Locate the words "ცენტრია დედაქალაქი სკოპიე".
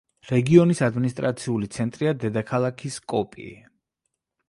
1.77-3.57